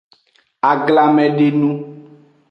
[0.71, 1.69] Aglanmedenu.